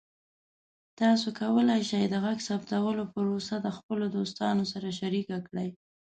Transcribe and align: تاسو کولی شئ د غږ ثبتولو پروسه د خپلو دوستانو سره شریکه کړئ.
تاسو 0.99 1.27
کولی 1.39 1.81
شئ 1.89 2.03
د 2.09 2.15
غږ 2.23 2.37
ثبتولو 2.47 3.03
پروسه 3.13 3.55
د 3.61 3.67
خپلو 3.77 4.05
دوستانو 4.15 4.63
سره 4.71 4.87
شریکه 4.99 5.37
کړئ. 5.47 5.69